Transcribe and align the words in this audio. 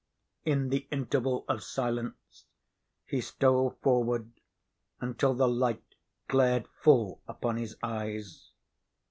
In 0.45 0.69
the 0.69 0.87
interval 0.89 1.45
of 1.47 1.61
silence 1.61 2.45
he 3.05 3.21
stole 3.21 3.77
forward 3.83 4.31
until 4.99 5.35
the 5.35 5.47
light 5.47 5.83
glared 6.27 6.67
full 6.81 7.21
upon 7.27 7.57
his 7.57 7.77
eyes. 7.83 8.49